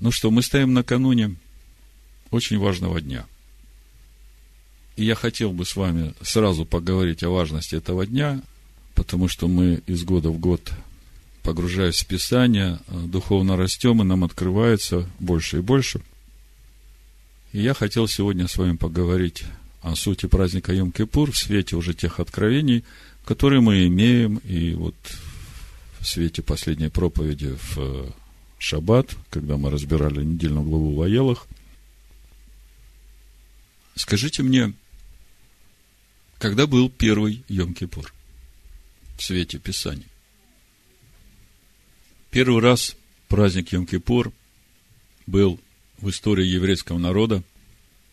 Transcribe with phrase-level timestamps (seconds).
[0.00, 1.36] Ну что, мы стоим накануне
[2.30, 3.26] очень важного дня.
[4.96, 8.40] И я хотел бы с вами сразу поговорить о важности этого дня,
[8.94, 10.72] потому что мы из года в год,
[11.42, 16.00] погружаясь в Писание, духовно растем, и нам открывается больше и больше.
[17.52, 19.44] И я хотел сегодня с вами поговорить
[19.82, 22.84] о сути праздника Йом-Кипур в свете уже тех откровений,
[23.26, 24.94] которые мы имеем, и вот
[25.98, 28.14] в свете последней проповеди в
[28.60, 31.46] Шаббат, когда мы разбирали недельную главу в Аелах.
[33.94, 34.74] Скажите мне,
[36.38, 38.12] когда был первый Йом-Кипур
[39.16, 40.06] в свете Писаний?
[42.30, 42.96] Первый раз
[43.28, 44.30] праздник Йом-Кипур
[45.26, 45.58] был
[45.98, 47.42] в истории еврейского народа,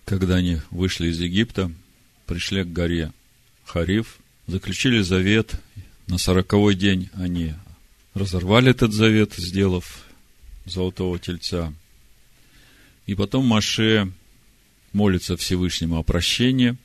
[0.05, 1.69] когда они вышли из Египта,
[2.25, 3.11] пришли к горе
[3.65, 5.59] Хариф, заключили завет.
[6.07, 7.53] На сороковой день они
[8.13, 10.06] разорвали этот завет, сделав
[10.69, 11.73] золотого тельца.
[13.05, 14.11] И потом Маше
[14.93, 16.77] молится Всевышнему о прощении,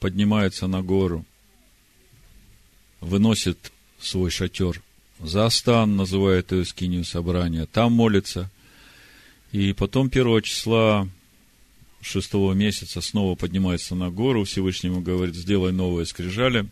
[0.00, 1.24] поднимается на гору,
[3.00, 4.82] выносит свой шатер
[5.20, 8.50] за стан, называет ее скинию собрания, там молится.
[9.52, 11.08] И потом первого числа
[12.00, 16.68] шестого месяца снова поднимается на гору, Всевышнему говорит, сделай новые скрижали,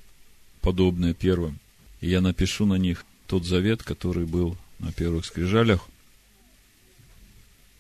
[0.61, 1.59] подобные первым,
[2.01, 5.89] и я напишу на них тот завет, который был на первых скрижалях.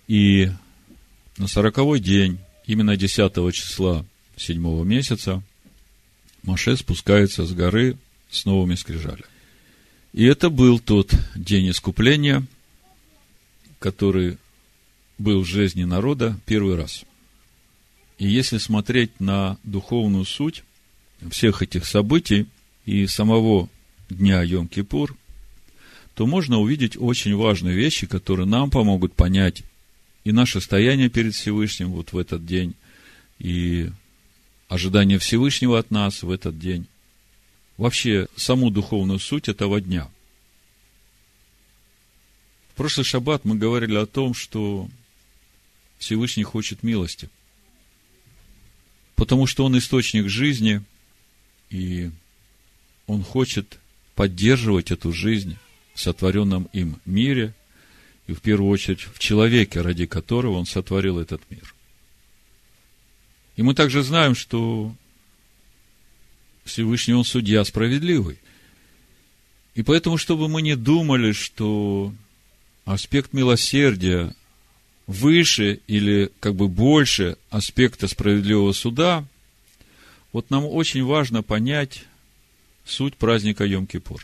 [0.08, 0.50] И
[1.38, 4.04] на сороковой день, именно 10 числа
[4.36, 5.42] седьмого месяца,
[6.42, 7.96] Маше спускается с горы
[8.30, 9.24] с новыми скрижалями.
[10.12, 12.44] И это был тот день искупления,
[13.78, 14.38] который
[15.18, 17.04] был в жизни народа первый раз.
[18.18, 20.64] И если смотреть на духовную суть
[21.30, 22.46] всех этих событий
[22.84, 23.68] и самого
[24.10, 25.16] дня Йом-Кипур,
[26.14, 29.62] то можно увидеть очень важные вещи, которые нам помогут понять
[30.24, 32.74] и наше стояние перед Всевышним вот в этот день,
[33.38, 33.90] и
[34.68, 36.86] ожидание Всевышнего от нас в этот день.
[37.76, 40.08] Вообще, саму духовную суть этого дня.
[42.72, 44.88] В прошлый шаббат мы говорили о том, что
[45.98, 47.28] Всевышний хочет милости.
[49.16, 50.82] Потому что Он источник жизни,
[51.70, 52.10] и
[53.06, 53.78] Он хочет
[54.14, 55.56] поддерживать эту жизнь
[55.94, 57.54] в сотворенном им мире–
[58.26, 61.74] и в первую очередь в человеке, ради которого он сотворил этот мир.
[63.56, 64.94] И мы также знаем, что
[66.64, 68.38] Всевышний Он судья справедливый.
[69.74, 72.12] И поэтому, чтобы мы не думали, что
[72.84, 74.34] аспект милосердия
[75.06, 79.24] выше или как бы больше аспекта справедливого суда,
[80.32, 82.04] вот нам очень важно понять
[82.84, 84.22] суть праздника Йом-Кипур.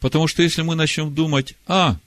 [0.00, 1.98] Потому что если мы начнем думать, а,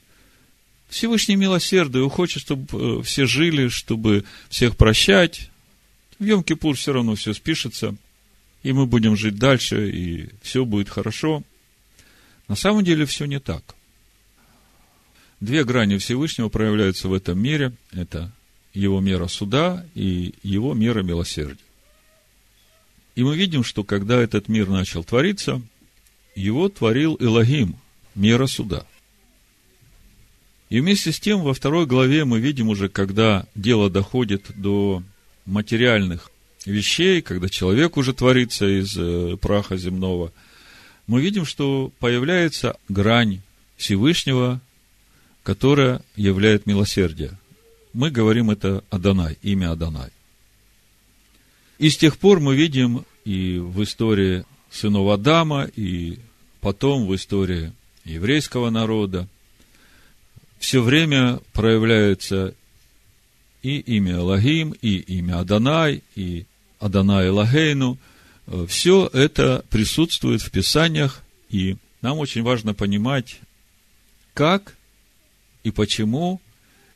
[0.90, 5.50] Всевышний милосердный, хочет, чтобы э, все жили, чтобы всех прощать,
[6.20, 7.96] в Йом-Кипур все равно все спишется,
[8.64, 11.44] и мы будем жить дальше, и все будет хорошо.
[12.48, 13.76] На самом деле все не так.
[15.40, 17.74] Две грани Всевышнего проявляются в этом мире.
[17.92, 18.32] Это
[18.74, 21.58] его мера суда и его мера милосердия.
[23.16, 25.62] И мы видим, что когда этот мир начал твориться,
[26.36, 27.76] его творил Элогим,
[28.16, 28.86] мера суда.
[30.70, 35.04] И вместе с тем, во второй главе мы видим уже, когда дело доходит до
[35.46, 36.32] материальных
[36.66, 40.32] вещей, когда человек уже творится из э, праха земного,
[41.08, 43.42] мы видим, что появляется грань
[43.76, 44.62] Всевышнего,
[45.44, 47.38] которая являет милосердие.
[47.94, 50.12] Мы говорим это Адонай, имя Адонай.
[51.80, 56.20] И с тех пор мы видим и в истории сынов Адама, и
[56.62, 57.74] потом в истории
[58.04, 59.28] еврейского народа,
[60.60, 62.54] все время проявляется
[63.64, 66.46] и имя Лагим, и имя Адонай, и
[66.80, 67.98] Адонай Лагейну.
[68.68, 73.40] Все это присутствует в Писаниях, и нам очень важно понимать,
[74.34, 74.76] как
[75.64, 76.42] и почему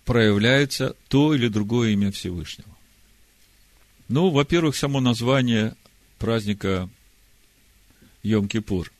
[0.06, 2.69] проявляется то или другое имя Всевышнего.
[4.07, 5.75] Ну, во-первых, само название
[6.19, 6.90] праздника
[8.24, 8.92] Йом-Кипур.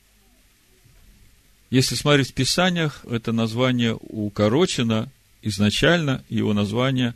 [1.76, 5.12] Если смотреть в Писаниях, это название укорочено
[5.42, 7.14] изначально, его название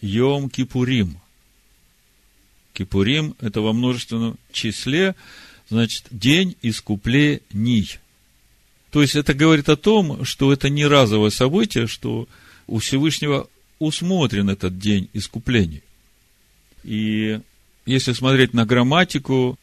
[0.00, 1.18] Йом Кипурим.
[2.72, 5.14] Кипурим– это во множественном числе,
[5.68, 7.98] значит, день искуплений.
[8.92, 12.26] То есть, это говорит о том, что это не разовое событие, что
[12.66, 13.46] у Всевышнего
[13.78, 15.82] усмотрен этот день искуплений.
[16.82, 17.40] И
[17.84, 19.58] если смотреть на грамматику,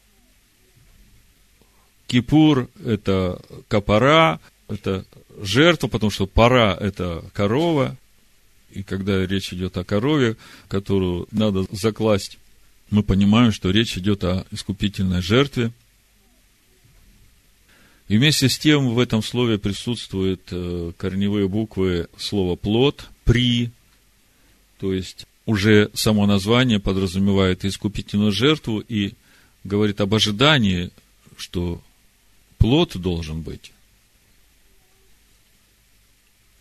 [2.06, 5.04] Кипур– это капора, это
[5.40, 7.96] жертва, потому что пора– это корова,
[8.70, 10.36] и когда речь идет о корове,
[10.68, 12.38] которую надо закласть,
[12.90, 15.72] мы понимаем, что речь идет о искупительной жертве.
[18.08, 23.70] И вместе с тем в этом слове присутствуют э, корневые буквы слова «плод», «при»,
[24.78, 29.14] то есть уже само название подразумевает искупительную жертву и
[29.64, 30.90] говорит об ожидании,
[31.36, 31.82] что
[32.58, 33.72] плод должен быть.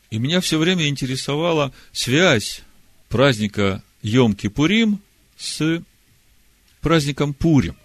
[0.10, 2.62] И меня все время интересовала связь
[3.10, 5.00] праздника Йом-Кипурим
[5.38, 5.82] с
[6.82, 7.76] праздником Пурим.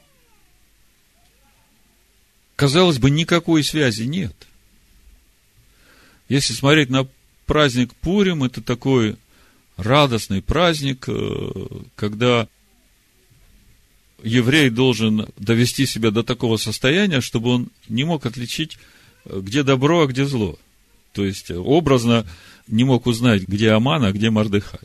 [2.57, 4.35] Казалось бы, никакой связи нет.
[6.29, 7.09] Если смотреть на
[7.47, 9.17] праздник Пурим, это такой
[9.77, 11.51] радостный праздник, э,
[11.97, 12.49] когда
[14.23, 18.79] еврей должен довести себя до такого состояния, чтобы он не мог отличить,
[19.25, 20.59] э, где добро, а где зло.
[21.13, 22.27] То есть, образно
[22.67, 24.81] не мог узнать, где Аман, а где Мардыхай.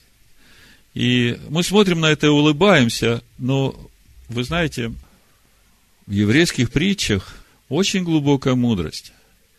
[0.93, 3.75] И мы смотрим на это и улыбаемся, но,
[4.29, 4.93] вы знаете,
[6.07, 7.35] в еврейских притчах
[7.69, 9.11] очень глубокая мудрость.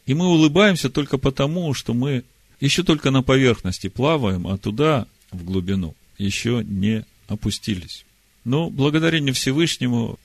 [0.06, 2.24] И мы улыбаемся только потому, что мы
[2.60, 8.04] еще только на поверхности плаваем, а туда в глубину, еще не опустились.
[8.46, 10.20] Но благодарение Всевышнему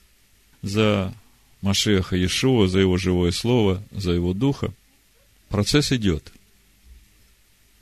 [0.62, 1.12] за
[1.60, 4.72] Машеха Иешуа, за его живое слово, за его духа,
[5.48, 6.32] процесс идет.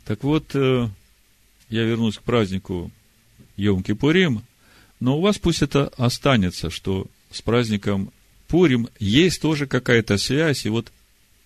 [0.07, 0.89] Так вот, э,
[1.69, 2.91] я вернусь к празднику
[3.59, 4.41] Йом-Кипурим,
[4.99, 8.11] но у вас пусть это останется, что с праздником
[8.49, 10.91] Пурим есть тоже какая-то связь, и вот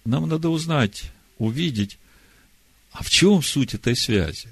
[0.04, 1.98] нам надо узнать, увидеть,
[2.92, 4.50] а в чем суть этой связи?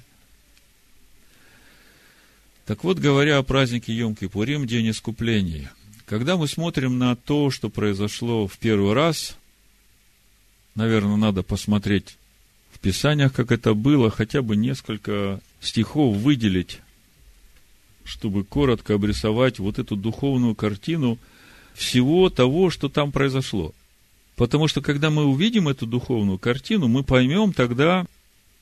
[2.65, 5.73] Так вот, говоря о празднике Йом-Кипурим, День Искупления,
[6.05, 9.37] когда мы смотрим на то, что произошло в первый раз,
[10.73, 12.17] наверное, надо посмотреть
[12.71, 16.79] в Писаниях, как это было, хотя бы несколько стихов выделить,
[18.05, 21.17] чтобы коротко обрисовать вот эту духовную картину
[21.73, 23.73] всего того, что там произошло.
[24.37, 28.05] Потому что, когда мы увидим эту духовную картину, мы поймем тогда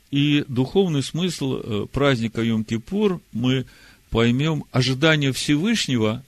[0.09, 3.65] и духовный смысл э, праздника Йом-Кипур, мы
[4.11, 6.23] поймем ожидание Всевышнего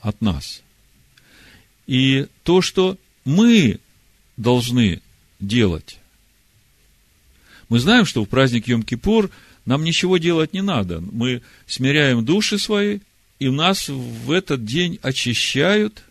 [0.00, 0.62] от нас.
[1.86, 3.78] И то, что мы
[4.36, 5.00] должны
[5.40, 5.98] делать.
[7.68, 9.30] Мы знаем, что в праздник Йом-Кипур
[9.64, 11.00] нам ничего делать не надо.
[11.00, 12.98] Мы смиряем души свои,
[13.38, 16.02] и нас в этот день очищают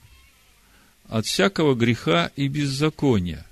[1.10, 3.46] от всякого греха и беззакония.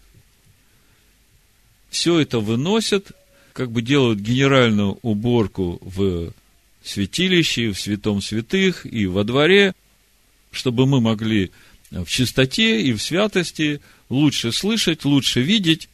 [1.89, 3.11] Все это выносят,
[3.53, 6.33] как бы делают генеральную уборку в
[6.85, 9.73] святилище, в святом святых и во дворе,
[10.51, 11.51] чтобы мы могли
[11.91, 15.89] в чистоте и в святости лучше слышать, лучше видеть,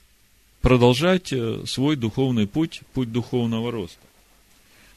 [0.61, 3.97] продолжать э, свой духовный путь, путь духовного роста.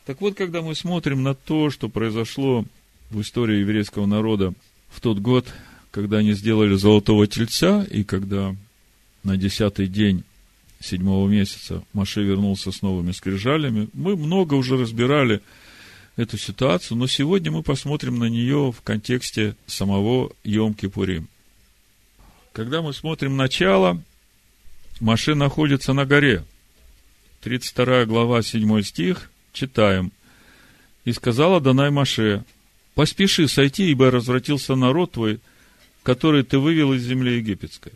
[0.04, 2.64] Так вот, когда мы смотрим на то, что произошло
[3.10, 4.52] в истории еврейского народа
[4.90, 5.46] в тот год,
[5.90, 8.54] когда они сделали золотого тельца, и когда
[9.22, 10.24] на десятый день
[10.80, 15.40] седьмого месяца Маше вернулся с новыми скрижалями, мы много уже разбирали
[16.16, 21.26] эту ситуацию, но сегодня мы посмотрим на нее в контексте самого Йом-Кипурим.
[22.52, 24.00] Когда мы смотрим начало,
[25.00, 26.44] Маше находится на горе.
[27.42, 30.12] 32 глава, 7 стих, читаем.
[31.04, 32.44] «И сказала Данай Маше,
[32.94, 35.40] поспеши сойти, ибо развратился народ твой,
[36.02, 37.92] который ты вывел из земли египетской.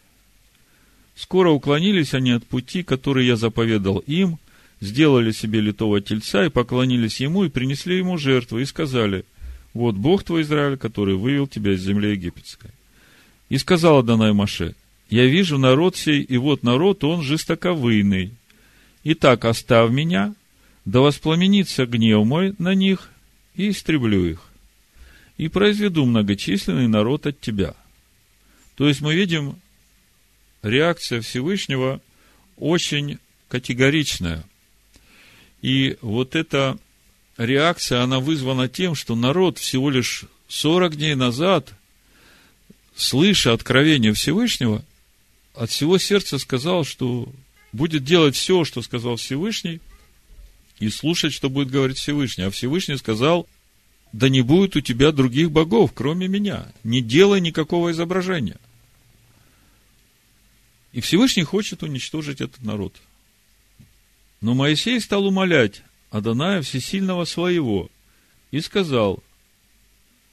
[1.14, 4.38] Скоро уклонились они от пути, который я заповедал им,
[4.80, 9.24] сделали себе литого тельца и поклонились ему, и принесли ему жертву, и сказали,
[9.74, 12.70] вот Бог твой Израиль, который вывел тебя из земли египетской.
[13.48, 14.74] И сказала Данай Маше,
[15.10, 18.32] я вижу народ сей, и вот народ, он жестоковыйный.
[19.04, 20.34] Итак, оставь меня,
[20.84, 23.10] да воспламенится гнев мой на них,
[23.54, 24.42] и истреблю их.
[25.38, 27.74] И произведу многочисленный народ от тебя.
[28.76, 29.56] То есть мы видим,
[30.62, 32.00] реакция Всевышнего
[32.56, 33.18] очень
[33.48, 34.44] категоричная–
[35.62, 36.78] и вот эта
[37.36, 41.72] реакция, она вызвана тем, что народ всего лишь 40 дней назад,
[42.96, 44.84] слыша откровение Всевышнего,
[45.54, 47.32] от всего сердца сказал, что
[47.72, 49.80] будет делать все, что сказал Всевышний,
[50.78, 52.44] и слушать, что будет говорить Всевышний.
[52.44, 53.48] А Всевышний сказал,
[54.12, 56.70] да не будет у тебя других богов, кроме меня.
[56.84, 58.58] Не делай никакого изображения.
[60.92, 62.94] И Всевышний хочет уничтожить этот народ–
[64.40, 67.90] но Моисей стал умолять Адоная Всесильного своего
[68.50, 69.22] и сказал,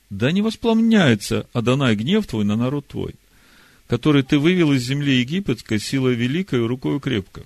[0.09, 3.15] да не воспламняется Адонай гнев твой на народ твой,
[3.87, 7.41] который ты вывел из земли египетской силой великой и рукою крепко,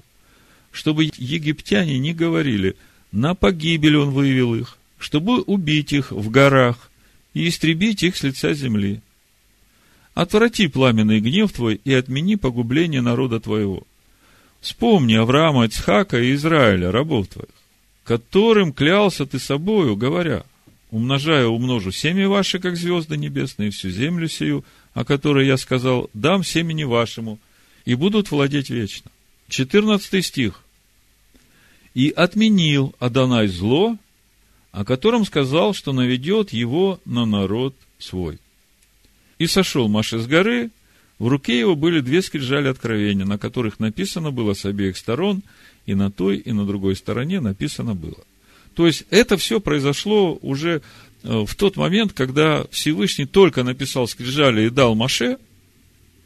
[0.71, 2.75] чтобы египтяне не говорили,
[3.11, 6.91] на погибель он вывел их, чтобы убить их в горах
[7.33, 9.01] и истребить их с лица земли.
[10.13, 13.87] Отврати пламенный гнев твой и отмени погубление народа твоего.
[14.61, 17.49] Вспомни Авраама, Ицхака и Израиля, рабов твоих,
[18.03, 20.43] которым клялся ты собою, говоря,
[20.91, 26.43] умножая умножу семя ваше, как звезды небесные, всю землю сию, о которой я сказал, дам
[26.43, 27.39] семени вашему,
[27.85, 29.09] и будут владеть вечно.
[29.47, 30.61] 14 стих.
[31.93, 33.97] И отменил Адонай зло,
[34.71, 38.39] о котором сказал, что наведет его на народ свой.
[39.37, 40.69] И сошел Маше с горы,
[41.19, 45.43] в руке его были две скрижали откровения, на которых написано было с обеих сторон,
[45.85, 48.23] и на той, и на другой стороне написано было.
[48.73, 50.81] То есть, это все произошло уже
[51.23, 55.37] э, в тот момент, когда Всевышний только написал скрижали и дал Маше,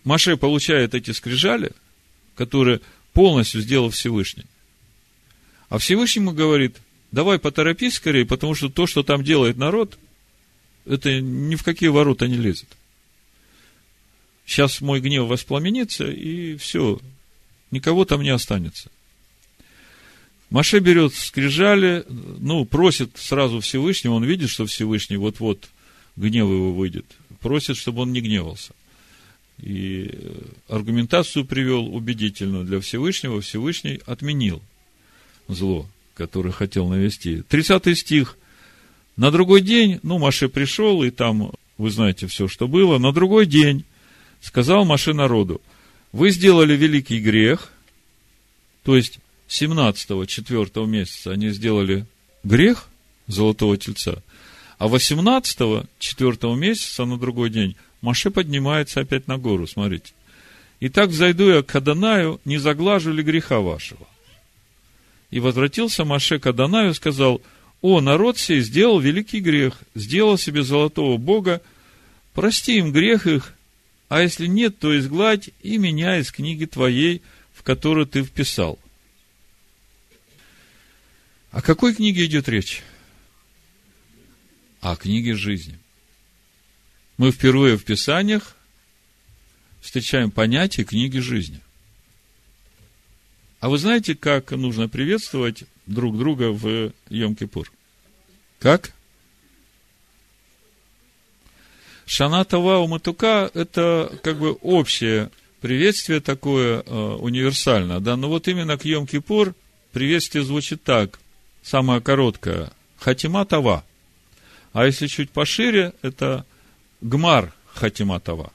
[0.03, 1.71] Маше получает эти скрижали,
[2.35, 2.81] которые
[3.13, 4.45] полностью сделал Всевышний.
[5.69, 6.75] А Всевышнему говорит,
[7.11, 9.97] давай поторопись скорее, потому что то, что там делает народ,
[10.85, 12.67] это ни в какие ворота не лезет.
[14.45, 16.99] Сейчас мой гнев воспламенится, и все,
[17.71, 18.89] никого там не останется.
[20.49, 25.69] Маше берет скрижали, ну, просит сразу Всевышнего, он видит, что Всевышний вот-вот
[26.15, 27.05] гнев его выйдет.
[27.39, 28.73] Просит, чтобы он не гневался.
[29.59, 30.11] И
[30.67, 33.41] аргументацию привел убедительную для Всевышнего.
[33.41, 34.61] Всевышний отменил
[35.47, 37.41] зло, которое хотел навести.
[37.41, 38.37] 30 стих.
[39.15, 42.97] На другой день, ну, Маше пришел, и там, вы знаете все, что было.
[42.97, 43.85] На другой день
[44.43, 45.61] сказал Маше народу,
[46.11, 47.71] вы сделали великий грех,
[48.83, 52.05] то есть 17 четвертого месяца они сделали
[52.43, 52.89] грех
[53.27, 54.21] золотого тельца,
[54.77, 60.11] а 18 четвертого месяца на другой день Маше поднимается опять на гору, смотрите.
[60.81, 64.05] Итак, зайду я к Адонаю, не заглажу ли греха вашего?
[65.31, 67.41] И возвратился Маше к Адонаю и сказал,
[67.81, 71.61] о, народ сей сделал великий грех, сделал себе золотого Бога,
[72.33, 73.53] прости им грех их,
[74.09, 77.21] а если нет, то изгладь и меня из книги твоей,
[77.53, 78.79] в которую ты вписал.
[81.51, 82.81] О какой книге идет речь?
[84.81, 85.77] О книге жизни.
[87.17, 88.55] Мы впервые в Писаниях
[89.81, 91.61] встречаем понятие книги жизни.
[93.59, 97.67] А вы знаете, как нужно приветствовать друг друга в Йом-Кипур?
[98.59, 98.93] Как?
[102.05, 105.29] Шана Това Уматука– это как бы общее
[105.61, 109.55] приветствие такое, э, универсальное, да, но вот именно к Йом-Кипур
[109.93, 111.19] приветствие звучит так,
[111.61, 113.83] самое короткое, Хатима Това.
[114.73, 116.45] А если чуть пошире, это
[117.01, 118.49] Гмар Хатима Това.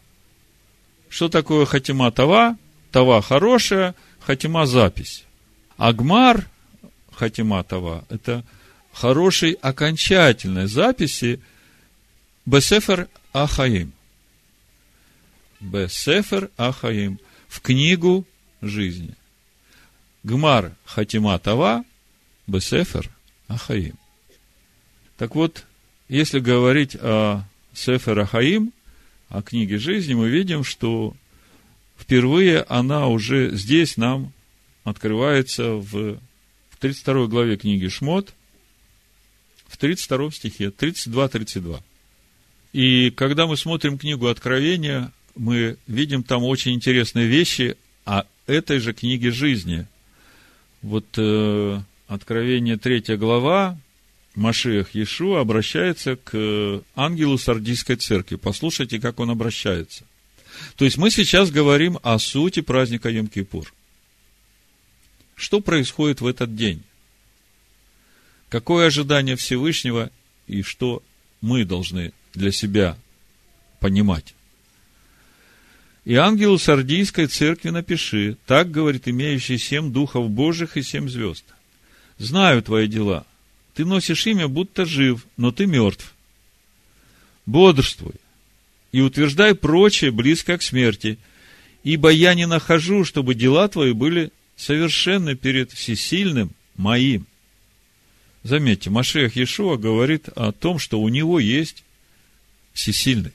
[1.08, 2.58] Что такое Хатима Това?
[2.92, 5.24] Това хорошая, Хатима запись.
[5.78, 6.46] А Гмар
[7.12, 8.44] Хатима Това– это
[8.92, 11.40] хорошей окончательной записи
[12.46, 13.92] Бесефер Ахаим.
[15.60, 17.18] Бесефер Ахаим.
[17.48, 18.26] В книгу
[18.60, 19.14] жизни.
[20.22, 21.84] Гмар Хатима Тава,
[22.46, 23.10] Бесефер
[23.48, 23.96] Ахаим.
[25.16, 25.64] Так вот,
[26.08, 27.44] если говорить о
[27.74, 28.72] Сефер Ахаим,
[29.28, 31.14] о книге жизни, мы видим, что
[31.98, 34.32] впервые она уже здесь нам
[34.84, 36.18] открывается в,
[36.70, 38.32] в 32 главе книги Шмот,
[39.66, 41.82] в 32 стихе, 32-32.
[42.72, 48.92] И когда мы смотрим книгу Откровения, мы видим там очень интересные вещи о этой же
[48.92, 49.86] книге жизни.
[50.82, 53.78] Вот э, Откровение 3 глава,
[54.34, 58.36] Машиах Ишу обращается к ангелу Сардийской церкви.
[58.36, 60.04] Послушайте, как он обращается.
[60.76, 63.66] То есть мы сейчас говорим о сути праздника Йом-Кипур.
[65.34, 66.82] Что происходит в этот день?
[68.48, 70.10] Какое ожидание Всевышнего
[70.46, 71.02] и что
[71.40, 72.96] мы должны для себя
[73.80, 74.34] понимать.
[76.04, 81.44] И ангелу Сардийской церкви напиши, так говорит имеющий семь духов Божьих и семь звезд.
[82.16, 83.26] Знаю твои дела.
[83.74, 86.14] Ты носишь имя, будто жив, но ты мертв.
[87.44, 88.14] Бодрствуй
[88.92, 91.18] и утверждай прочее, близко к смерти,
[91.84, 97.26] ибо я не нахожу, чтобы дела твои были совершенны перед всесильным моим.
[98.42, 101.84] Заметьте, Машех Иешуа говорит о том, что у него есть
[102.78, 103.32] всесильный.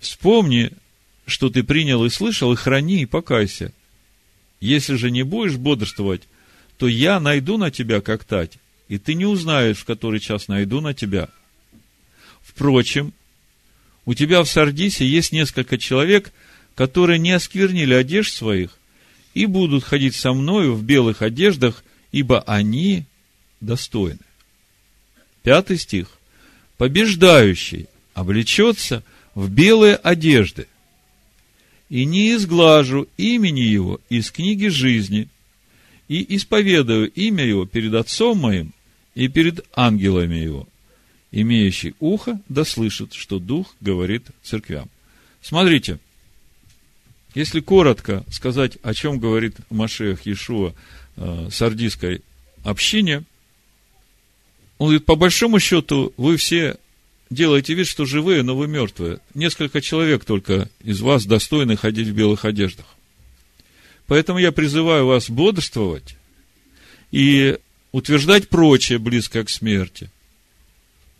[0.00, 0.72] Вспомни,
[1.26, 3.74] что ты принял и слышал, и храни, и покайся.
[4.58, 6.22] Если же не будешь бодрствовать,
[6.78, 8.56] то я найду на тебя, как тать,
[8.88, 11.28] и ты не узнаешь, в который час найду на тебя.
[12.42, 13.12] Впрочем,
[14.06, 16.32] у тебя в Сардисе есть несколько человек,
[16.74, 18.78] которые не осквернили одежд своих
[19.34, 23.04] и будут ходить со мною в белых одеждах, ибо они
[23.60, 24.20] достойны.
[25.42, 26.15] Пятый стих.
[26.78, 29.02] Побеждающий облечется
[29.34, 30.66] в белые одежды,
[31.88, 35.28] и не изглажу имени его из книги жизни,
[36.08, 38.72] и исповедаю имя его перед Отцом моим
[39.14, 40.68] и перед ангелами его.
[41.32, 44.88] Имеющий ухо да слышит, что Дух говорит церквям.
[45.42, 45.98] Смотрите,
[47.34, 50.74] если коротко сказать, о чем говорит Машех Иешуа
[51.16, 52.22] э, сардийской
[52.64, 53.24] общине,
[54.78, 56.76] он говорит, по большому счету, вы все
[57.30, 59.20] делаете вид, что живые, но вы мертвые.
[59.34, 62.86] Несколько человек только из вас достойны ходить в белых одеждах.
[64.06, 66.16] Поэтому я призываю вас бодрствовать
[67.10, 67.58] и
[67.92, 70.10] утверждать прочее, близкое к смерти.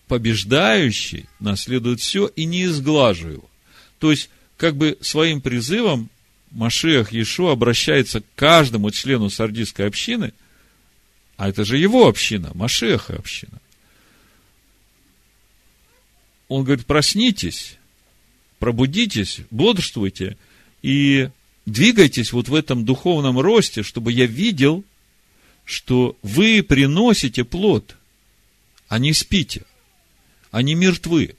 [0.06, 3.50] Побеждающий наследует все и не изглажу его.
[3.98, 6.10] То есть, как бы своим призывом
[6.52, 10.32] Машех Иешуа обращается к каждому члену сардийской общины,
[11.36, 13.60] а это же его община, Машеха община.
[16.48, 17.76] Он говорит, проснитесь,
[18.58, 20.36] пробудитесь, бодрствуйте
[20.82, 21.30] и
[21.66, 24.84] двигайтесь вот в этом духовном росте, чтобы я видел,
[25.64, 27.96] что вы приносите плод,
[28.88, 29.64] а не спите,
[30.50, 31.34] а не мертвы.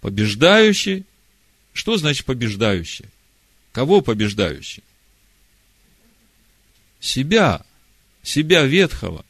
[0.00, 1.04] Побеждающий.
[1.72, 3.06] Что значит побеждающий?
[3.72, 4.82] Кого побеждающий?
[7.00, 7.64] Себя.
[8.24, 9.24] Себя ветхого.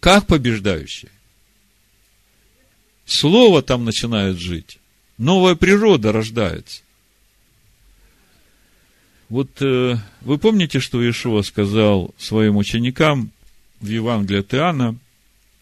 [0.00, 1.08] Как побеждающий?
[3.06, 4.78] Слово там начинает жить.
[5.16, 6.82] Новая природа рождается.
[9.28, 13.30] Вот э, вы помните, что Иешуа сказал своим ученикам
[13.80, 14.98] в Евангелии от Иоанна,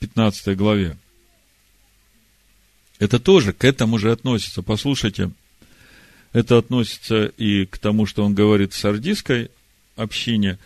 [0.01, 0.97] 15 главе?
[2.99, 4.63] Это тоже к этому же относится.
[4.63, 5.31] Послушайте,
[6.33, 9.51] это относится и к тому, что он говорит в сардийской
[9.97, 10.59] общине,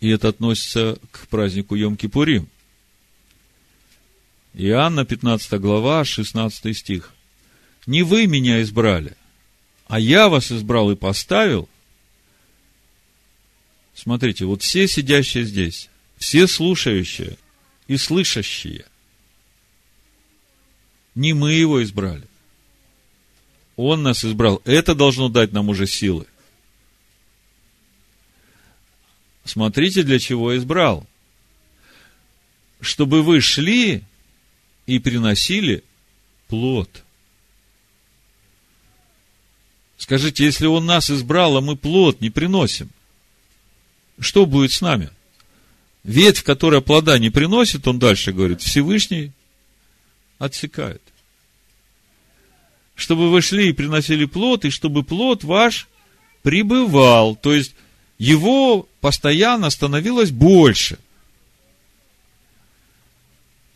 [0.00, 2.46] и это относится к празднику Йом-Кипурим.
[4.54, 7.12] Иоанна, 15 глава, 16 стих.
[7.86, 9.16] «Не вы меня избрали,
[9.86, 11.68] а я вас избрал и поставил».
[13.94, 17.36] Смотрите, вот все сидящие здесь, все слушающие
[17.86, 18.84] и слышащие,
[21.14, 22.24] не мы его избрали.
[23.76, 24.60] Он нас избрал.
[24.64, 26.26] Это должно дать нам уже силы.
[29.44, 31.06] Смотрите, для чего избрал.
[32.80, 34.02] Чтобы вы шли
[34.86, 35.84] и приносили
[36.48, 37.02] плод.
[39.96, 42.90] Скажите, если Он нас избрал, а мы плод не приносим,
[44.18, 45.10] что будет с нами?
[46.02, 49.32] Ветвь, которая плода не приносит, он дальше говорит, Всевышний
[50.38, 51.02] отсекает.
[52.94, 55.88] Чтобы вы шли и приносили плод, и чтобы плод ваш
[56.42, 57.34] пребывал.
[57.34, 57.74] То есть,
[58.18, 60.98] его постоянно становилось больше.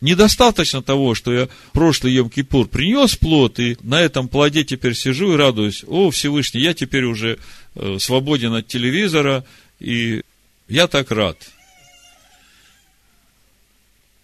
[0.01, 5.37] Недостаточно того, что я прошлый Йом-Кипур принес плод, и на этом плоде теперь сижу и
[5.37, 5.83] радуюсь.
[5.85, 7.37] О, Всевышний, я теперь уже
[7.75, 9.45] э, свободен от телевизора,
[9.79, 10.23] и
[10.67, 11.37] я так рад.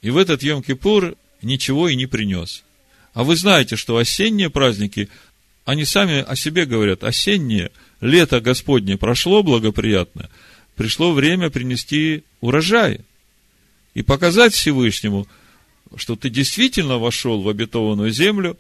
[0.02, 2.63] И в этот Йом-Кипур ничего и не принес.
[3.13, 5.10] А вы знаете, что осенние праздники,
[5.65, 7.70] они сами о себе говорят, осеннее,
[8.02, 10.32] лето Господне прошло благоприятно,
[10.76, 13.02] пришло время принести урожай
[13.94, 15.28] и показать Всевышнему–
[15.96, 18.58] что ты действительно вошел в обетованную землю,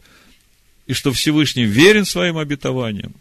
[0.87, 3.13] и что Всевышний верен своим обетованиям.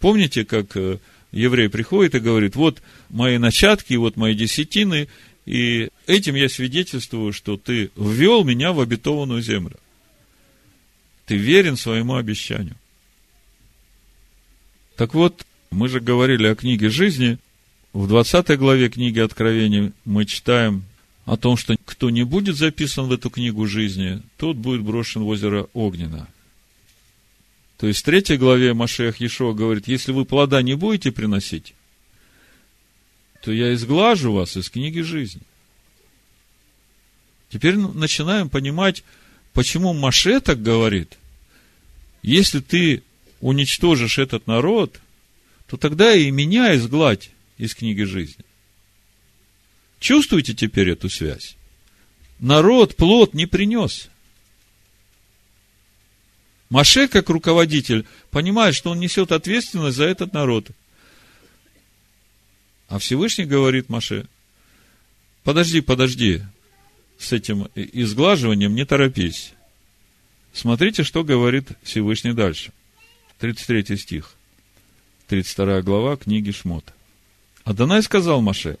[0.00, 0.98] Помните, как э,
[1.30, 5.08] еврей приходит и говорит, вот мои начатки, вот мои десятины,
[5.44, 9.78] и этим я свидетельствую, что ты ввел меня в обетованную землю.
[11.26, 12.76] Ты верен своему обещанию.
[14.96, 17.38] Так вот, мы же говорили о книге жизни.
[17.92, 20.84] В 20 главе книги Откровений мы читаем
[21.24, 25.28] о том, что кто не будет записан в эту книгу жизни, тот будет брошен в
[25.28, 26.28] озеро Огненно.
[27.76, 31.74] То есть в третьей главе Машех Ешо говорит, если вы плода не будете приносить,
[33.42, 35.42] то я изглажу вас из книги жизни.
[37.50, 39.04] Теперь начинаем понимать,
[39.52, 41.18] почему Маше так говорит.
[42.22, 43.02] Если ты
[43.40, 45.00] уничтожишь этот народ,
[45.68, 48.44] то тогда и меня изгладь из книги жизни.
[50.00, 51.56] Чувствуете теперь эту связь?
[52.40, 54.08] Народ плод не принес.
[56.70, 60.70] Маше, как руководитель, понимает, что он несет ответственность за этот народ.
[62.88, 64.26] А Всевышний говорит Маше,
[65.44, 66.42] подожди, подожди,
[67.18, 69.52] с этим изглаживанием не торопись.
[70.52, 72.72] Смотрите, что говорит Всевышний дальше.
[73.38, 74.37] 33 стих.
[75.28, 76.84] 32 глава книги Шмот.
[77.64, 78.78] Адонай сказал Маше,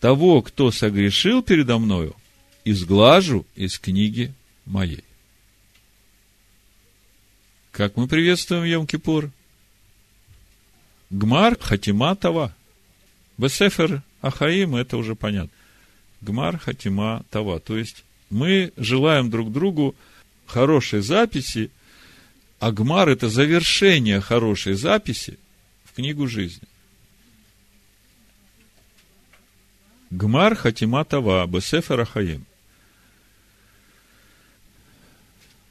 [0.00, 2.16] того, кто согрешил передо мною,
[2.64, 4.32] изглажу из книги
[4.64, 5.04] моей.
[7.72, 9.30] Как мы приветствуем Йом-Кипур?
[11.10, 12.54] Гмар Хатима Тава.
[13.36, 15.50] Бесефер Ахаим, это уже понятно.
[16.22, 17.60] Гмар Хатима Тава.
[17.60, 19.94] То есть, мы желаем друг другу
[20.46, 21.70] хорошей записи,
[22.60, 25.38] а Гмар– это завершение хорошей записи
[25.96, 26.68] книгу жизни.
[30.10, 32.06] Гмар Хатима Тава, Бесефер.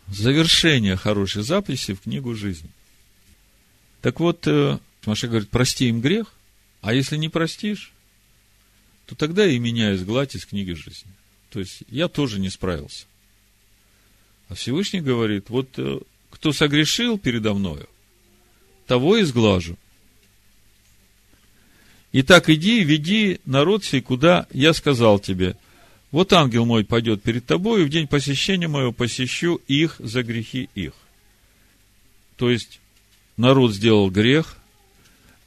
[0.08, 2.70] Завершение хорошей записи в книгу жизни.
[4.02, 6.34] Так вот, э, Маша говорит, прости им грех,
[6.82, 7.92] а если не простишь,
[9.06, 11.12] то тогда и меня изгладь из книги жизни.
[11.50, 13.06] То есть, я тоже не справился.
[14.48, 17.90] А Всевышний говорит, вот э, кто согрешил передо мною,
[18.86, 19.78] того изглажу.
[22.18, 25.58] Итак, иди веди народ сей, куда я сказал тебе.
[26.12, 30.70] Вот ангел мой пойдет перед тобой, и в день посещения моего посещу их за грехи
[30.76, 30.94] их.
[32.38, 32.80] То есть,
[33.36, 34.58] народ сделал грех,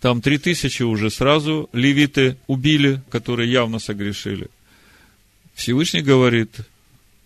[0.02, 4.48] там три тысячи уже сразу левиты убили, которые явно согрешили.
[5.54, 6.54] Всевышний говорит,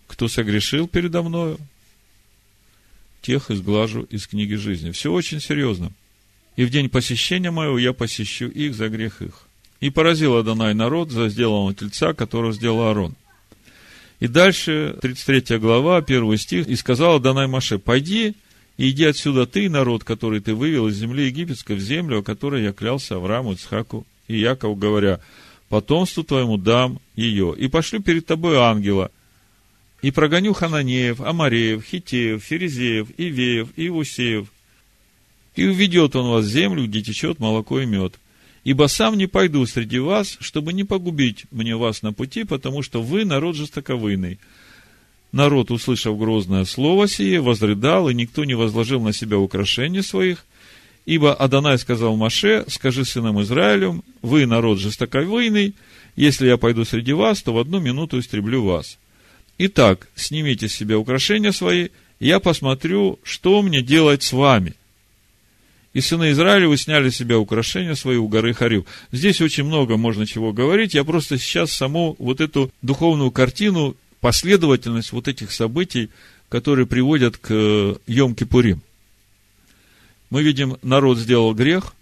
[0.07, 1.59] кто согрешил передо мною,
[3.21, 4.91] тех изглажу из книги жизни.
[4.91, 5.91] Все очень серьезно.
[6.55, 9.43] И в день посещения моего я посещу их за грех их.
[9.79, 13.15] И поразил Адонай народ за сделанного тельца, которого сделал Аарон.
[14.19, 18.35] И дальше, 33 глава, 1 стих, «И сказал Адонай Маше, пойди
[18.77, 22.63] и иди отсюда ты, народ, который ты вывел из земли египетской в землю, о которой
[22.63, 25.19] я клялся Аврааму, Ицхаку и Якову, говоря,
[25.69, 29.11] потомству твоему дам ее, и пошлю перед тобой ангела,
[30.01, 34.47] и прогоню Хананеев, Амареев, Хитеев, Ферезеев, Ивеев, Иусеев,
[35.55, 38.15] и уведет он вас в землю, где течет молоко и мед.
[38.63, 43.01] Ибо сам не пойду среди вас, чтобы не погубить мне вас на пути, потому что
[43.01, 44.39] вы народ жестоковыйный,
[45.33, 50.45] Народ, услышав грозное слово сие, возрыдал, и никто не возложил на себя украшения своих,
[51.07, 55.73] ибо Адонай сказал Маше, скажи сынам Израилем, вы народ жестоковыйный,
[56.15, 58.99] если я пойду среди вас, то в одну минуту истреблю вас.
[59.57, 61.89] Итак, снимите с себя украшения свои,
[62.19, 64.75] я посмотрю, что мне делать с вами.
[65.93, 68.85] И сыны Израилевы сняли с себя украшения свои у горы Харив.
[69.11, 70.95] Здесь очень много можно чего говорить.
[70.95, 76.09] Я просто сейчас саму вот эту духовную картину последовательность вот этих событий,
[76.49, 78.79] которые приводят к э, Йом-Кипурим.
[80.31, 81.93] Мы видим, народ сделал грех,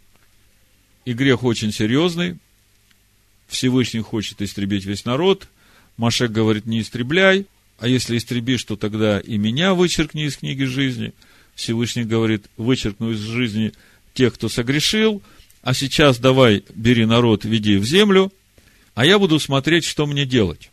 [1.03, 2.37] и грех очень серьезный.
[3.47, 5.49] Всевышний хочет истребить весь народ.
[5.97, 7.45] Машек говорит, не истребляй,
[7.77, 11.13] а если истребишь, то тогда и меня вычеркни из книги жизни.
[11.61, 13.73] Всевышний говорит, вычеркну из жизни
[14.13, 15.21] тех, кто согрешил,
[15.61, 18.31] а сейчас давай, бери народ, веди в землю,
[18.95, 20.71] а я буду смотреть, что мне делать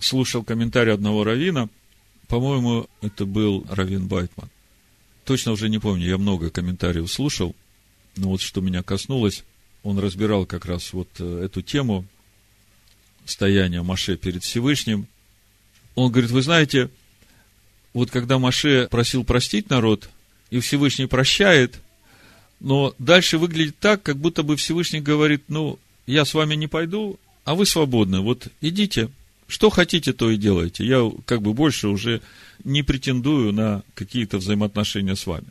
[0.00, 1.68] слушал комментарий одного равина,
[2.26, 4.50] по-моему, это был Равин Байтман.
[5.24, 7.54] Точно уже не помню, я много комментариев слушал,
[8.16, 9.44] но вот что меня коснулось,
[9.82, 12.04] он разбирал как раз вот э, эту тему
[13.24, 15.06] стояния Маше перед Всевышним.
[15.94, 16.90] Он говорит, вы знаете,
[17.92, 20.08] вот когда Маше просил простить народ,
[20.50, 21.80] и Всевышний прощает,
[22.58, 27.18] но дальше выглядит так, как будто бы Всевышний говорит, ну, я с вами не пойду,
[27.44, 29.10] а вы свободны, вот идите,
[29.46, 30.84] что хотите, то и делайте.
[30.84, 32.20] Я как бы больше уже
[32.62, 35.48] не претендую на какие-то взаимоотношения с вами.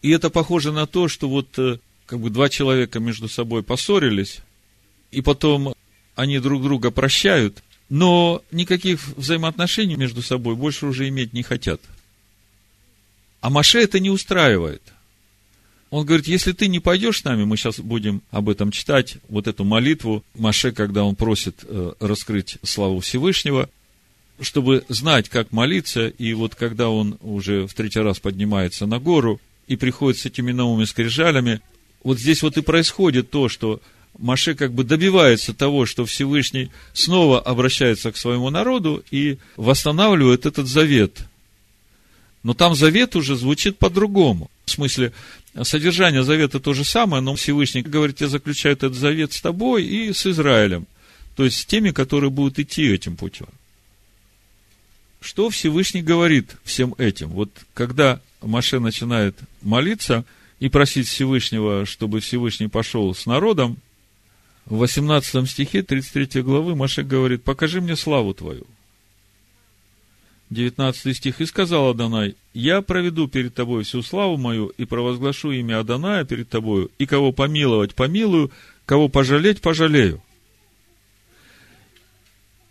[0.00, 4.40] И это похоже на то, что вот э, как бы два человека между собой поссорились,
[5.10, 5.74] и потом
[6.14, 11.80] они друг друга прощают, но никаких взаимоотношений между собой больше уже иметь не хотят.
[13.40, 14.82] А Маше это не устраивает.
[15.90, 19.46] Он говорит, если ты не пойдешь с нами, мы сейчас будем об этом читать, вот
[19.46, 23.68] эту молитву Маше, когда он просит э, раскрыть славу Всевышнего,
[24.40, 29.40] чтобы знать, как молиться, и вот когда он уже в третий раз поднимается на гору
[29.68, 31.60] и приходит с этими новыми скрижалями,
[32.02, 33.80] вот здесь вот и происходит то, что
[34.18, 40.68] Маше как бы добивается того, что Всевышний снова обращается к своему народу и восстанавливает этот
[40.68, 41.24] завет.
[42.42, 44.50] Но там завет уже звучит по-другому.
[44.66, 45.12] В смысле,
[45.62, 50.12] содержание завета то же самое, но Всевышний говорит, я заключаю этот завет с тобой и
[50.12, 50.86] с Израилем.
[51.36, 53.48] То есть с теми, которые будут идти этим путем.
[55.20, 57.30] Что Всевышний говорит всем этим?
[57.30, 60.24] Вот когда Маше начинает молиться
[60.60, 63.78] и просить Всевышнего, чтобы Всевышний пошел с народом,
[64.66, 68.66] в 18 стихе 33 главы Маше говорит, покажи мне славу твою.
[70.50, 71.40] 19 стих.
[71.40, 76.48] «И сказал Адонай, я проведу перед тобой всю славу мою и провозглашу имя Адоная перед
[76.48, 78.50] тобою, и кого помиловать, помилую,
[78.86, 80.22] кого пожалеть, пожалею».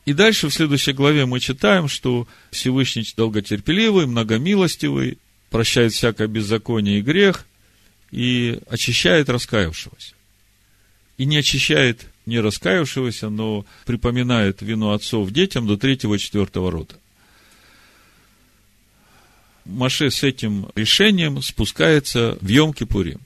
[0.06, 5.18] И дальше в следующей главе мы читаем, что Всевышний долготерпеливый, многомилостивый,
[5.50, 7.46] прощает всякое беззаконие и грех
[8.12, 10.14] и очищает раскаявшегося.
[11.18, 16.96] И не очищает не раскаявшегося, но припоминает вину отцов детям до третьего четвертого рода.
[19.66, 23.22] Маше с этим решением спускается в Йом-Кипурим.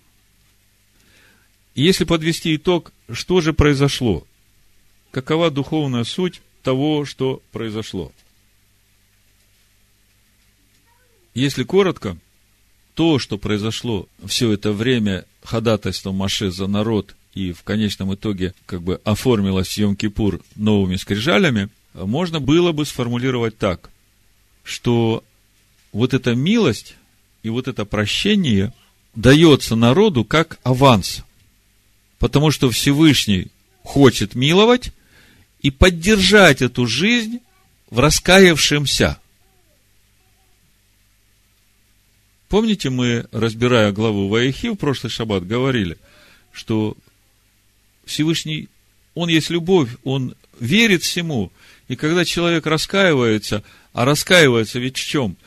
[1.76, 4.26] Если подвести итог, что же произошло?
[5.12, 8.12] Какова духовная суть того, что произошло?
[11.34, 12.18] Если коротко,
[12.96, 18.82] то, что произошло все это время ходатайством Маше за народ и в конечном итоге как
[18.82, 23.92] бы оформилось в Йом-Кипур новыми скрижалями, можно было бы сформулировать так,
[24.64, 25.24] что
[25.92, 26.96] вот эта милость
[27.44, 28.74] и вот это прощение
[29.14, 31.24] дается народу как аванс.
[32.18, 33.52] Потому что Всевышний
[33.84, 34.92] хочет миловать
[35.62, 37.40] и поддержать эту жизнь
[37.92, 39.20] в раскаявшемся.
[42.50, 46.00] Помните, мы, разбирая главу Ваихи в прошлый шаббат, говорили,
[46.52, 46.98] что
[48.08, 48.70] Всевышний,
[49.14, 51.52] Он есть любовь, Он верит всему.
[51.88, 55.38] И когда человек раскаивается, а раскаивается ведь в чем?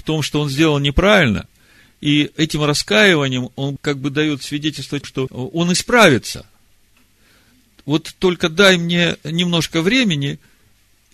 [0.00, 1.46] в том, что он сделал неправильно,
[2.00, 6.46] и этим раскаиванием он как бы дает свидетельство, что он исправится.
[7.84, 10.38] Вот только дай мне немножко времени,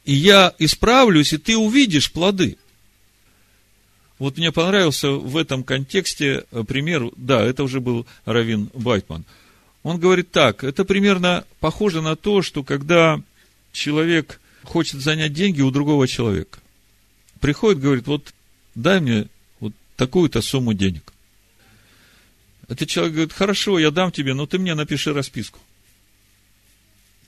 [0.05, 2.59] и я исправлюсь, и ты увидишь плоды.
[4.21, 9.25] Вот мне понравился в этом контексте пример, да, это уже был Равин Байтман.
[9.87, 13.22] Он говорит так, это примерно похоже на то, что когда
[13.70, 16.59] человек хочет занять деньги у другого человека,
[17.40, 18.35] приходит, говорит, вот
[18.75, 19.29] дай мне
[19.61, 21.12] вот такую-то сумму денег.
[22.66, 25.61] Этот человек говорит, хорошо, я дам тебе, но ты мне напиши расписку.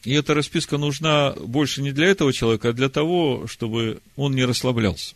[0.02, 4.44] И эта расписка нужна больше не для этого человека, а для того, чтобы он не
[4.44, 5.14] расслаблялся.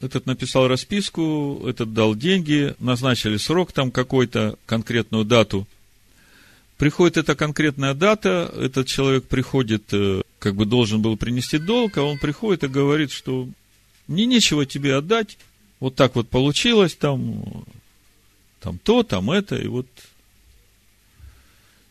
[0.00, 5.66] Этот написал расписку, этот дал деньги, назначили срок там какой-то, конкретную дату.
[6.76, 12.04] Приходит эта конкретная дата, этот человек приходит, э, как бы должен был принести долг, а
[12.04, 13.48] он приходит и говорит, что
[14.06, 15.36] мне нечего тебе отдать,
[15.80, 17.64] вот так вот получилось, там,
[18.60, 19.88] там то, там это, и вот.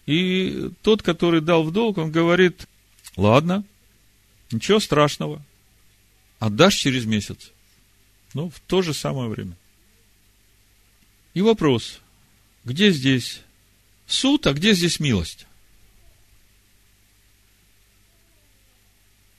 [0.06, 2.66] И тот, который дал в долг, он говорит,
[3.18, 3.66] ладно,
[4.52, 5.42] ничего страшного,
[6.40, 7.52] отдашь через месяц.
[8.34, 9.56] Ну, в то же самое время.
[11.34, 12.00] И вопрос,
[12.64, 13.42] где здесь
[14.06, 15.46] суд, а где здесь милость?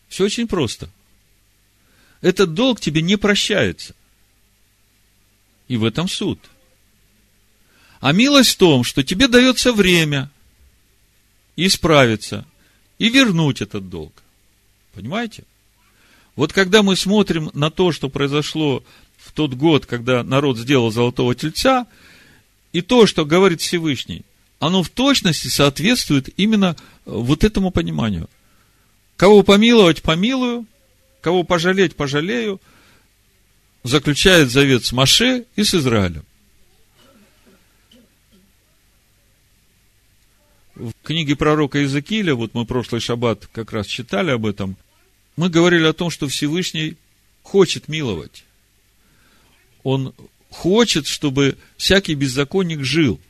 [0.08, 0.90] Все очень просто
[2.20, 3.94] этот долг тебе не прощается.
[5.68, 6.38] И в этом суд.
[8.00, 10.30] А милость в том, что тебе дается время
[11.56, 12.46] исправиться
[12.98, 14.12] и вернуть этот долг.
[14.94, 15.44] Понимаете?
[16.38, 18.84] Вот когда мы смотрим на то, что произошло
[19.16, 21.88] в тот год, когда народ сделал золотого тельца,
[22.72, 24.22] и то, что говорит Всевышний,
[24.60, 28.30] оно в точности соответствует именно вот этому пониманию.
[29.16, 30.64] Кого помиловать, помилую–
[31.22, 32.60] кого пожалеть, пожалею,
[33.82, 36.24] заключает завет с Маше и с Израилем.
[40.76, 44.76] В книге пророка Иезекииля, вот мы прошлый шаббат как раз читали об этом,
[45.38, 46.96] мы говорили о том, что Всевышний
[47.44, 48.42] хочет миловать.
[49.84, 50.12] Он
[50.50, 53.20] хочет, чтобы всякий беззаконник жил.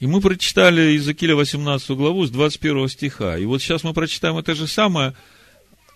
[0.00, 3.38] И мы прочитали Иезекииля 18 главу с 21 стиха.
[3.38, 5.14] И вот сейчас мы прочитаем это же самое,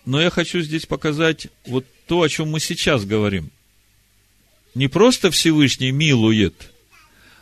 [0.05, 3.51] но я хочу здесь показать вот то, о чем мы сейчас говорим.
[4.73, 6.71] Не просто Всевышний милует,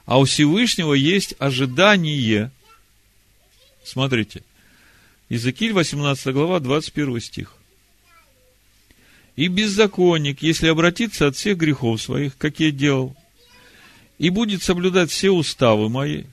[0.08, 2.50] а у Всевышнего есть ожидание.
[3.84, 4.42] Смотрите.
[5.30, 7.54] Иезекииль 18 глава, 21 стих.
[9.36, 13.16] И беззаконник, если обратиться от всех грехов своих, как я делал,
[14.18, 16.24] и будет соблюдать все уставы мои,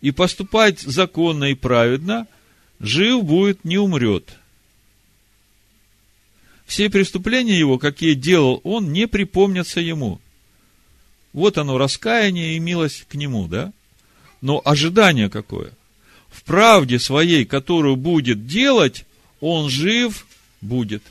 [0.00, 2.26] и поступать законно и праведно,
[2.80, 4.38] жив будет, не умрет.
[6.64, 10.20] Все преступления его, какие делал он, не припомнятся ему.
[11.32, 13.72] Вот оно, раскаяние и милость к нему, да?
[14.40, 15.72] Но ожидание какое?
[16.32, 19.04] В правде своей, которую будет делать,
[19.40, 20.26] он жив
[20.60, 21.02] будет.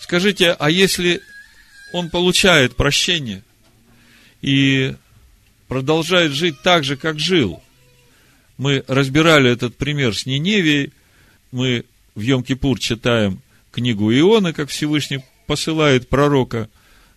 [0.00, 1.20] Скажите, а если
[1.92, 3.42] он получает прощение
[4.42, 4.94] и
[5.68, 7.62] продолжает жить так же, как жил.
[8.58, 10.92] Мы разбирали этот пример с Ниневией,
[11.52, 11.84] мы
[12.14, 16.68] в Йом-Кипур читаем книгу Ионы, как Всевышний посылает пророка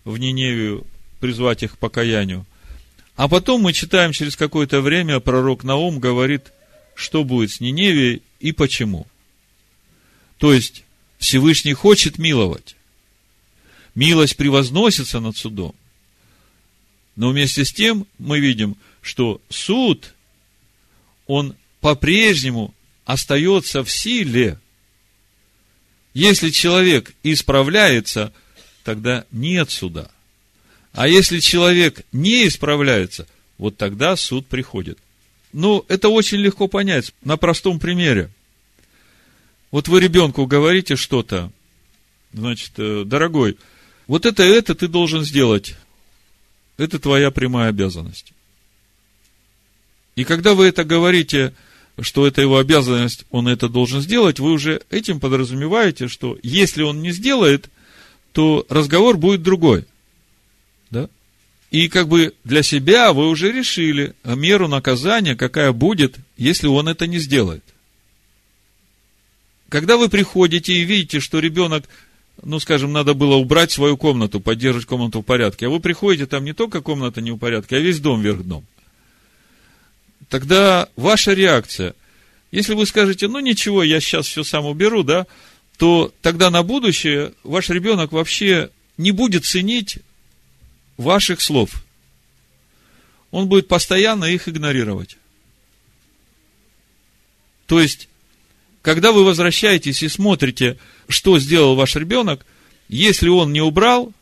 [0.04, 0.86] в Ниневию
[1.20, 2.46] призвать их к покаянию.
[3.16, 6.52] А потом мы читаем через какое-то время, пророк Наум говорит,
[6.94, 9.06] что будет с Ниневией и почему.
[10.38, 10.84] То есть,
[11.18, 12.76] Всевышний хочет миловать.
[13.94, 15.74] Милость превозносится над судом.
[17.16, 20.14] Но вместе с тем мы видим, что суд,
[21.26, 24.58] он по-прежнему остается в силе.
[26.12, 28.32] Если человек исправляется,
[28.82, 30.10] тогда нет суда.
[30.92, 33.26] А если человек не исправляется,
[33.58, 34.98] вот тогда суд приходит.
[35.54, 38.28] Ну, это очень легко понять на простом примере.
[39.70, 41.52] Вот вы ребенку говорите что-то,
[42.32, 43.56] значит, э, дорогой,
[44.08, 45.76] вот это это ты должен сделать.
[46.76, 48.32] Это твоя прямая обязанность.
[50.16, 51.54] И когда вы это говорите,
[52.00, 57.00] что это его обязанность, он это должен сделать, вы уже этим подразумеваете, что если он
[57.00, 57.70] не сделает,
[58.32, 59.84] то разговор будет другой.
[61.74, 67.08] И как бы для себя вы уже решили меру наказания, какая будет, если он это
[67.08, 67.64] не сделает.
[69.68, 71.88] Когда вы приходите и видите, что ребенок,
[72.40, 76.44] ну, скажем, надо было убрать свою комнату, поддерживать комнату в порядке, а вы приходите, там
[76.44, 78.64] не только комната не в порядке, а весь дом вверх дном
[80.28, 81.94] тогда ваша реакция,
[82.50, 85.26] если вы скажете, ну ничего, я сейчас все сам уберу, да,
[85.76, 89.98] то тогда на будущее ваш ребенок вообще не будет ценить
[90.96, 91.84] ваших слов.
[93.30, 95.16] Он будет постоянно их игнорировать.
[97.66, 98.08] То есть,
[98.82, 100.78] когда вы возвращаетесь и смотрите,
[101.08, 102.44] что сделал ваш ребенок,
[102.88, 104.12] если он не убрал,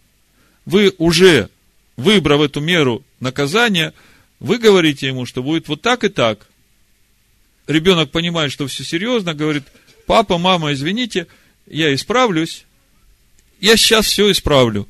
[0.64, 1.50] вы уже,
[1.96, 3.92] выбрав эту меру наказания,
[4.38, 6.48] вы говорите ему, что будет вот так и так.
[7.66, 9.64] Ребенок понимает, что все серьезно, говорит,
[10.06, 11.26] папа, мама, извините,
[11.66, 12.64] я исправлюсь.
[13.61, 14.88] Я сейчас все исправлю.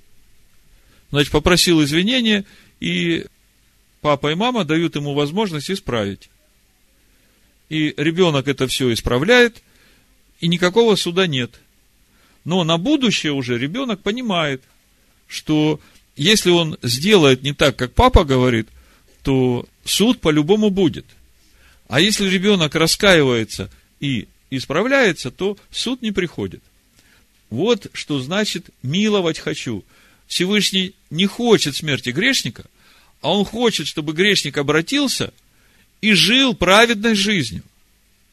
[1.13, 2.45] Значит, попросил извинения,
[2.81, 3.27] и
[4.01, 6.29] папа и мама дают ему возможность исправить.
[7.69, 9.63] И ребенок это все исправляет,
[10.41, 11.61] и никакого суда нет.
[12.45, 14.61] Но на будущее уже ребенок понимает,
[15.29, 15.79] что
[16.17, 18.67] если он сделает не так, как папа говорит–
[19.23, 21.07] то суд по-любому будет.
[21.89, 23.71] А если ребенок раскаивается
[24.01, 26.63] и исправляется, то суд не приходит.
[27.51, 29.85] Вот что значит миловать хочу.
[30.33, 32.65] Всевышний не хочет смерти грешника,
[33.21, 35.31] а он хочет, чтобы грешник обратился
[36.01, 37.63] и жил праведной жизнью.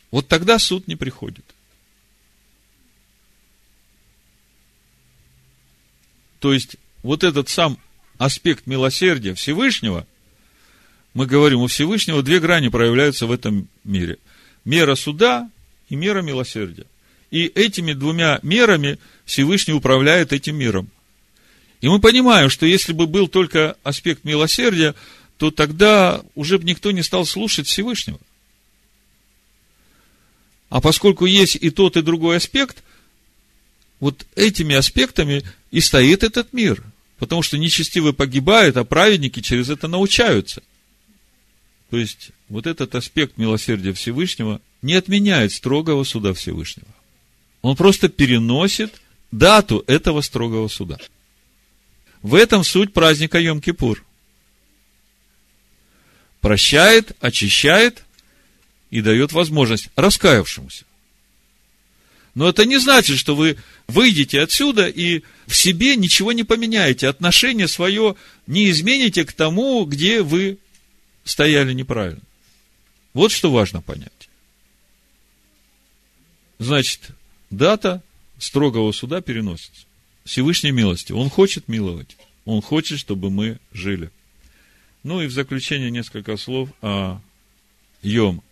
[0.10, 1.44] Вот тогда суд не приходит.
[6.40, 7.78] То есть, вот этот сам
[8.18, 10.08] аспект милосердия Всевышнего–
[11.14, 14.20] мы говорим, у Всевышнего две грани проявляются в этом мире.
[14.64, 15.50] Мера суда
[15.90, 16.86] и мера милосердия.
[17.32, 20.90] И этими двумя мерами Всевышний управляет этим миром.
[21.82, 24.96] И мы понимаем, что если бы был только аспект милосердия,
[25.38, 28.20] то тогда уже бы никто не стал слушать Всевышнего.
[30.70, 32.84] А поскольку есть и тот, и другой аспект,
[34.00, 36.84] вот этими аспектами и стоит этот мир.
[37.18, 40.62] Потому что нечестивые погибают, а праведники через это научаются.
[41.90, 46.88] То есть, вот этот аспект милосердия Всевышнего не отменяет строгого суда Всевышнего.
[47.62, 50.98] Он просто переносит дату этого строгого суда.
[52.22, 54.00] В этом суть праздника Йом-Кипур.
[56.42, 58.04] Прощает, очищает
[58.90, 60.86] и дает возможность раскаявшемуся.
[62.36, 67.68] Но это не значит, что вы выйдете отсюда и в себе ничего не поменяете, отношение
[67.68, 68.16] свое
[68.48, 70.58] не измените к тому, где вы
[71.24, 72.22] стояли неправильно.
[73.14, 74.30] Вот что важно понять.
[76.60, 77.10] Значит,
[77.50, 78.04] дата
[78.38, 79.89] строгого суда переносится.
[80.30, 81.12] Всевышней милости.
[81.12, 82.16] Он хочет миловать.
[82.46, 84.12] Он хочет, чтобы мы жили.
[85.02, 87.20] Ну и в заключение несколько слов о
[88.04, 88.44] Йом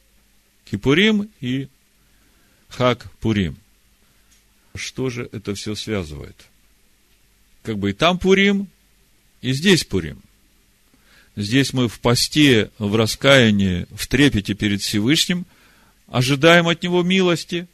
[0.66, 1.68] Кипурим и
[2.68, 3.58] Хак Пурим.
[4.74, 6.48] Что же это все связывает?
[7.62, 8.70] Как бы и там Пурим,
[9.42, 10.20] и здесь Пурим.
[11.36, 15.46] Здесь мы в посте, в раскаянии, в трепете перед Всевышним,
[16.08, 17.68] ожидаем от Него милости.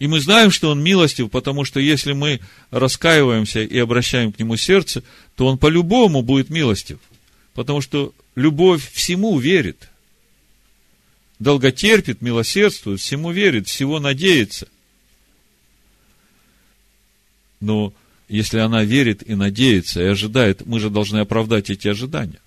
[0.00, 2.40] И мы знаем, что Он милостив, потому что если мы
[2.70, 5.04] раскаиваемся и обращаем к Нему сердце,
[5.36, 6.98] то Он по-любому будет милостив.
[7.54, 9.90] Потому что любовь всему верит.
[11.38, 14.68] Долготерпит, милосердствует, всему верит, всего надеется.
[17.60, 17.92] Но
[18.26, 22.40] если она верит и надеется, и ожидает, мы же должны оправдать эти ожидания.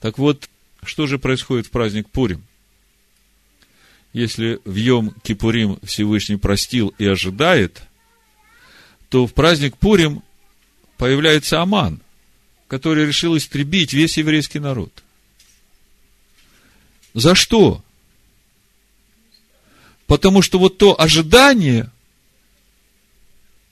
[0.00, 0.50] Так вот,
[0.82, 2.42] что же происходит в праздник Пурим?
[4.12, 7.82] Если в Йом Кипурим Всевышний простил и ожидает,
[9.08, 10.22] то в праздник Пурим
[10.96, 12.00] появляется Аман,
[12.68, 15.02] который решил истребить весь еврейский народ.
[17.14, 17.82] За что?
[20.06, 21.90] Потому что вот то ожидание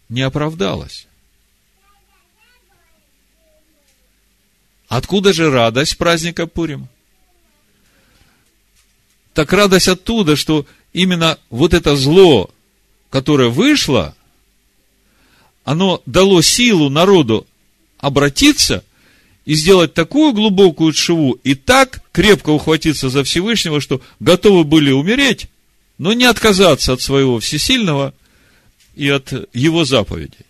[0.08, 1.06] не оправдалось.
[4.88, 6.88] Откуда же радость праздника Пурим?
[9.38, 12.50] Так радость оттуда, что именно вот это зло,
[13.08, 14.16] которое вышло,
[15.62, 17.46] оно дало силу народу
[17.98, 18.82] обратиться
[19.44, 25.46] и сделать такую глубокую шиву и так крепко ухватиться за Всевышнего, что готовы были умереть,
[25.98, 28.14] но не отказаться от своего всесильного
[28.96, 30.46] и от его заповедей.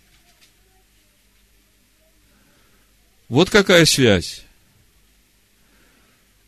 [3.27, 4.41] Вот какая связь.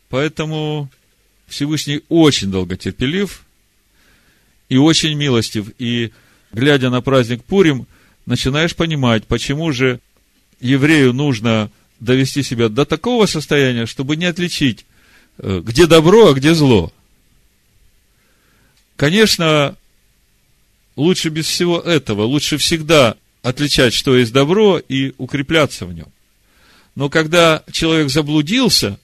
[0.08, 0.90] Поэтому
[1.46, 3.44] Всевышний очень долготерпелив
[4.68, 5.70] и очень милостив.
[5.78, 6.12] И,
[6.52, 7.86] глядя на праздник Пурим,
[8.26, 10.00] начинаешь понимать, почему же
[10.60, 11.70] еврею нужно
[12.00, 14.86] довести себя до такого состояния, чтобы не отличить,
[15.38, 16.92] э, где добро, а где зло.
[18.96, 19.76] Конечно,
[20.96, 26.08] лучше без всего этого, лучше всегда отличать, что есть добро, и укрепляться в нем.
[26.94, 28.98] Но когда человек заблудился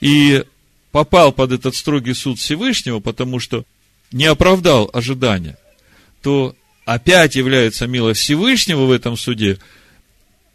[0.00, 0.44] и
[0.92, 3.64] попал под этот строгий суд Всевышнего, потому что
[4.12, 5.58] не оправдал ожидания,
[6.22, 9.58] то опять является милость Всевышнего в этом суде,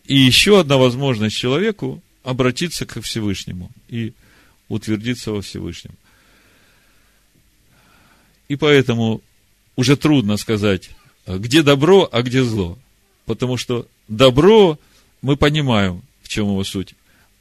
[0.06, 4.14] и еще одна возможность человеку обратиться к Всевышнему и
[4.68, 5.94] утвердиться во Всевышнем.
[8.48, 9.22] И поэтому
[9.76, 10.90] уже трудно сказать,
[11.26, 12.78] где добро, а где зло.
[13.26, 14.78] Потому что добро
[15.22, 16.96] мы понимаем, в чем его суть.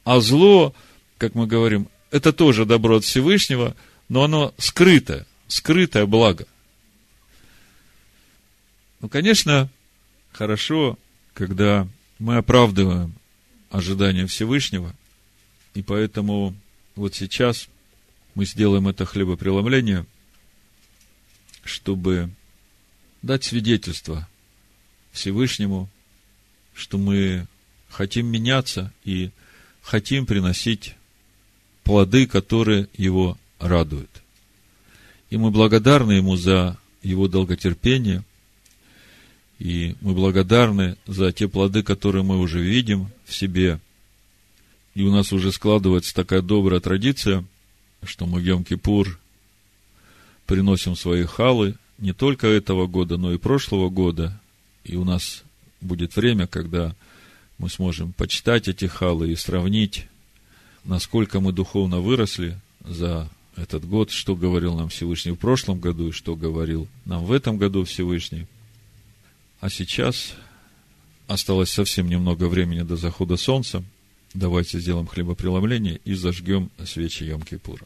[0.05, 0.73] А зло,
[1.17, 3.75] как мы говорим, это тоже добро от Всевышнего,
[4.07, 6.45] но оно скрытое, скрытое благо.
[9.01, 9.67] Ну, конечно,
[10.31, 10.99] хорошо,
[11.33, 11.87] когда
[12.19, 13.15] мы оправдываем
[13.71, 14.95] ожидания Всевышнего,
[15.73, 16.55] и поэтому
[16.95, 17.67] вот сейчас
[18.35, 20.05] мы сделаем это хлебопреломление,
[21.63, 22.29] чтобы
[23.23, 24.29] дать свидетельство
[25.13, 25.89] Всевышнему,
[26.75, 27.47] что мы
[27.89, 29.31] хотим меняться и
[29.81, 30.93] хотим приносить
[31.83, 34.09] плоды, которые его радуют.
[35.29, 38.23] И мы благодарны ему за его долготерпение,
[39.59, 43.79] и мы благодарны за те плоды, которые мы уже видим в себе.
[44.95, 47.45] И у нас уже складывается такая добрая традиция,
[48.03, 49.17] что мы в Йом-Кипур
[50.45, 54.39] приносим свои халы не только этого года, но и прошлого года.
[54.83, 55.43] И у нас
[55.79, 56.95] будет время, когда
[57.57, 60.07] мы сможем почитать эти халы и сравнить
[60.83, 66.11] насколько мы духовно выросли за этот год, что говорил нам Всевышний в прошлом году и
[66.11, 68.47] что говорил нам в этом году Всевышний.
[69.59, 70.35] А сейчас
[71.27, 73.83] осталось совсем немного времени до захода солнца.
[74.33, 77.85] Давайте сделаем хлебопреломление и зажгем свечи Йом-Кипура.